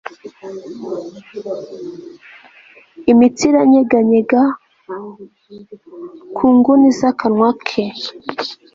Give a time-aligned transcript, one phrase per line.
[3.11, 4.41] imitsi iranyeganyega
[6.35, 7.83] ku inguni zakanwa ke